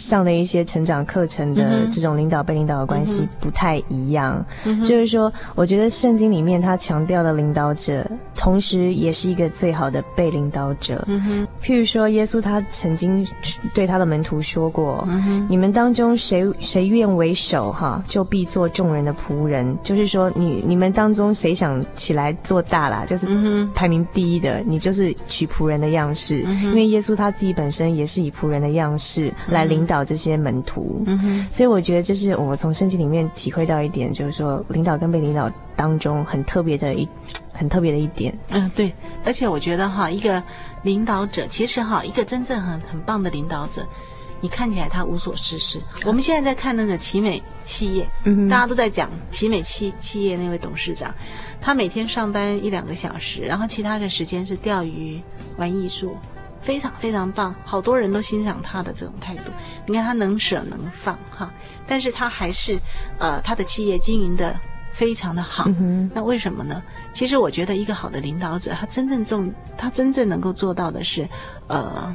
[0.00, 4.42] 上的一些成长课程的这种领导被领导的关系不太一样，
[4.82, 11.04] 就是说，我觉得圣经里面他强调的领导者，同时也是一个最好的被领导者。
[11.06, 13.26] 嗯、譬如说，耶稣他曾经
[13.74, 23.28] 对他的门徒说过：“嗯、你们当中谁谁愿为首，哈，就必做众人的仆人。”就是说你，你你们当中谁想起来做大啦，就是
[23.74, 26.42] 排名第一的，你就是取仆人的样式。
[26.46, 29.86] 嗯、因为耶稣他自己本身也是以仆人的样式来领。
[29.90, 37.08] 领导这些门徒，嗯哼，所以我觉得这是我从圣经里面体会到一点，就是说领导跟被领导当中很特别的一
[37.52, 38.32] 很特别的一点。
[38.50, 40.40] 嗯，对，而且我觉得哈，一个
[40.84, 43.84] 领导者其实哈，一个真正很很棒的领导者，
[44.40, 45.82] 你看起来他无所事事。
[46.04, 51.12] 我们现在在看那个奇美企业，嗯哼，大家都在讲奇美企企业那位董事长，
[51.60, 55.20] 他每天上班一两个小时，然后其他的时间是钓鱼、
[55.56, 56.16] 玩艺术。
[56.62, 59.52] 非常非常棒，好多人都欣赏他的这种态度。
[59.86, 61.52] 你看他能舍能放哈，
[61.86, 62.78] 但是他还是
[63.18, 64.54] 呃，他的企业经营的
[64.92, 65.64] 非常的好。
[65.66, 66.82] 嗯、那为什么呢？
[67.12, 71.28] 其实我觉得一个好的领导者，他真正重，他真正能够做到的是
[71.66, 72.14] 呃，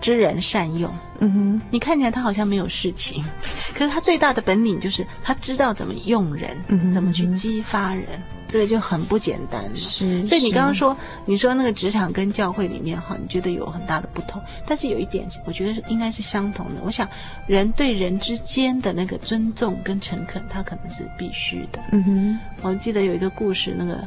[0.00, 0.90] 知人善用。
[1.18, 3.22] 嗯哼，你看起来他好像没有事情，
[3.74, 8.06] 可是他最大的本领就是他知道怎么用人，嗯、哼怎么去激发人。
[8.50, 10.26] 这个就很不简单，是。
[10.26, 16.80] 所以你刚刚说，你说那个职场跟教会里面哈，你觉得有很大的不同，但是有一点，我觉得应该是相同的。
[16.84, 17.08] 我想，
[17.46, 21.80] 人对人之间的那个尊重跟诚恳，他可能是必须的。
[21.92, 22.38] 嗯哼。
[22.62, 24.00] 我记得有一个故事，那个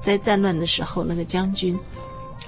[0.00, 1.76] 在战乱的时候，那个将军，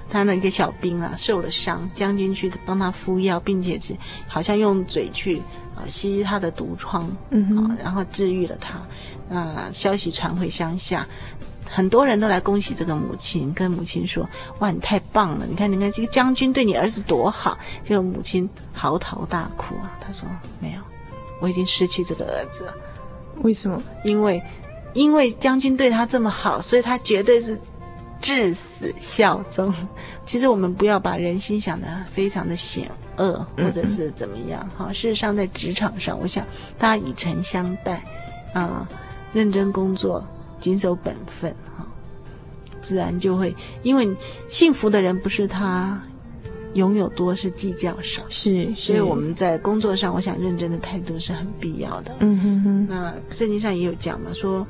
[0.09, 3.93] 他那个小兵啊受了伤，将军去帮他敷药，并且是
[4.29, 5.43] 好像用嘴去
[5.79, 8.79] 啊吸他的毒疮，嗯啊，然后治愈了他。
[9.31, 9.69] 啊！
[9.71, 11.07] 消息传回乡下，
[11.69, 14.27] 很多人都来恭喜这个母亲，跟母亲说
[14.61, 15.45] ：“哇，你太棒了！
[15.47, 20.27] 你看，你看这个将军对你儿子多好。”结果母亲嚎啕大哭啊，她说
[20.61, 20.81] ：“没有，
[21.43, 22.75] 我已经失去这个儿子了。
[23.43, 23.83] 为什么？
[24.03, 24.43] 因为，
[24.95, 27.61] 因为将军对他这么好，所以他绝对是
[28.23, 29.75] 至死效忠。
[30.25, 34.61] 其实我们不要把人心想得非常的险恶，或者是怎么样。
[34.77, 36.45] 哈、嗯，事实上在职场上，我想
[36.79, 38.03] 大家以诚相待，
[38.55, 38.89] 啊，
[39.33, 40.25] 认真工作。”
[40.61, 41.87] 谨守本分，哈，
[42.81, 43.55] 自然就会。
[43.85, 44.11] 因为
[44.49, 46.03] 幸福的人不是他
[46.75, 48.25] 拥有多，是计较少。
[48.29, 52.11] 是，是，所以我们在工作上，我想认真的态度是很必要的。
[52.19, 52.87] 嗯哼哼。
[52.89, 54.67] 那圣经上也有讲嘛，说，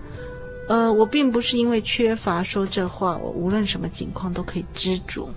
[0.69, 5.31] 呃，我并不是因为缺乏说这话，我无论什么情况都可以知足，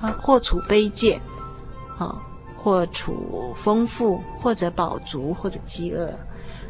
[0.00, 1.20] 啊，或处卑贱，
[1.98, 2.18] 啊，
[2.62, 6.12] 或处丰富，或者饱足，或者饥饿，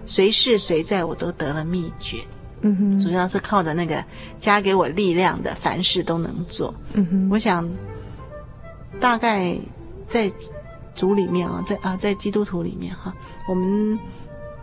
[0.06, 2.18] 随是随在，我都得了秘诀。
[2.60, 4.04] 嗯哼，主要是靠着那个
[4.36, 6.74] 加给我力量的，凡事都能做。
[6.92, 7.68] 嗯哼，我想
[9.00, 9.56] 大概
[10.06, 10.30] 在
[10.94, 13.14] 主里面啊，在啊，在基督徒里面哈，
[13.48, 13.98] 我们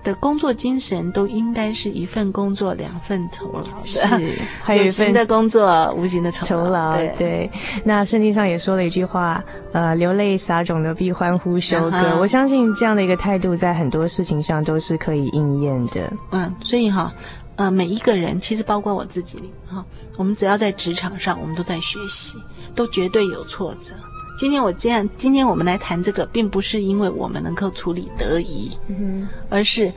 [0.06, 4.00] 的工作精神都应该是一份工作两份酬劳，是，
[4.64, 6.96] 还有一份的工作无形的酬酬劳。
[6.96, 7.52] 对，对，
[7.84, 9.44] 那圣经上也说了一句话，
[9.74, 11.98] 呃，流泪撒种的必欢呼收割。
[11.98, 12.20] Uh-huh.
[12.20, 16.14] 我相信这样的一个态度，在很多事情上都是可以应验的。
[16.32, 17.12] 嗯，所以哈。
[17.58, 19.82] 呃，每一个人其实包括我自己哈，
[20.18, 22.38] 我们只要在职场上，我们都在学习，
[22.76, 23.94] 都绝对有挫折。
[24.38, 29.92] 今天我这样，今天我们来谈这个，并不是因为我们能够处理得宜，嗯，而是。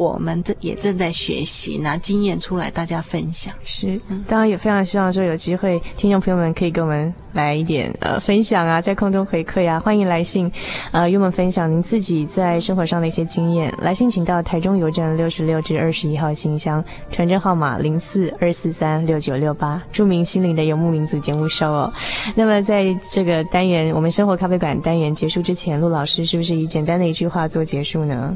[0.00, 3.52] 我们这也正在学习，拿经验出来，大家分享。
[3.62, 10.50] 是，当然也非常希望说有机会，听众朋友们可以跟我们来一点呃分享啊，在空中回馈啊，欢迎来信，
[10.92, 13.70] 呃，与我们分享您自己在生活上的一些经验。
[13.76, 16.82] 来信请到台中邮政六十六至二十一号信箱，
[17.12, 21.92] 传真号码零四二四三六九六八，著名心灵的游牧民族节目收哦。
[22.34, 28.34] 那么在这个单元，我们生活咖啡馆单元结束之前，陆老师是不是以简单的一句话做结束呢？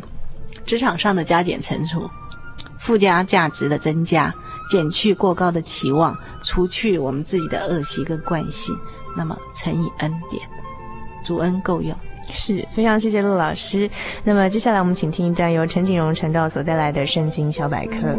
[0.64, 2.08] 职场上的加减乘除，
[2.78, 4.32] 附加价值的增加，
[4.70, 8.74] 减去过高的期望，除去我们自己的恶习跟惯性，
[9.16, 10.42] 那么乘以恩典，
[11.24, 11.96] 主恩够用。
[12.30, 13.88] 是，非常谢谢陆老师。
[14.22, 18.18] 那么接下来我们请听一段由陈景荣陈道所带来的圣经小百科。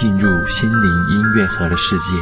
[0.00, 2.16] 进入心灵音乐盒的世界。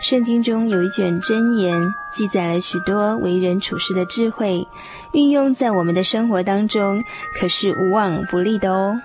[0.00, 4.66] 圣经中有一卷箴言，记载了许多为人处事的智慧，
[5.12, 6.98] 运用在我们的生活当中，
[7.38, 8.98] 可是无往不利的哦。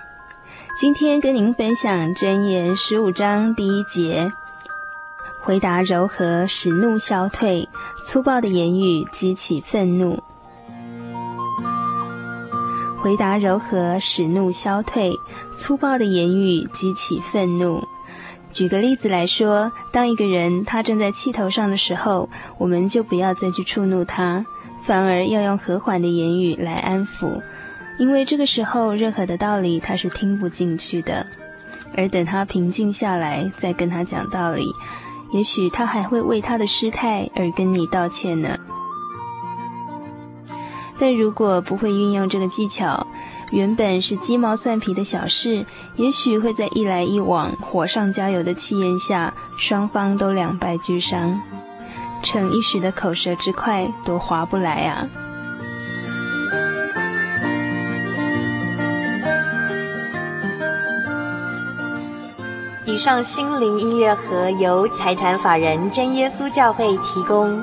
[0.80, 4.32] 今天跟您分享箴言十五章第一节：
[5.40, 7.68] 回答柔和，使怒消退；
[8.02, 10.22] 粗暴的言语激起愤怒。
[13.04, 15.12] 回答柔和，使怒消退；
[15.54, 17.86] 粗暴的言语激起愤怒。
[18.50, 24.42] 举个例子来说，当一个人他正在气头上的时候，我们就不要再去触怒他，
[24.80, 27.42] 反而要用和缓的言语来安抚，
[27.98, 31.26] 因为这个时候任何的道理他是听不进去的。
[31.98, 34.64] 而等他平静下来，再跟他讲道理，
[35.30, 38.58] 也许他还会为他的失态而跟你道歉呢。
[41.04, 43.06] 但如果不会运用这个技巧，
[43.50, 51.38] 原本是鸡毛蒜皮的小事，也许会在一来一往、火上浇油的气焰下，双方都两败俱伤，
[52.22, 55.06] 逞一时的口舌之快，多划不来啊！
[62.86, 67.62] 以上心灵音乐盒由财团法人真耶稣教会提供。